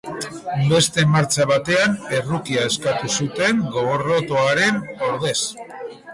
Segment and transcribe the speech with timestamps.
[0.69, 5.39] Beste martxa batean, errukia eskatu zuten gorrotoaren ordez.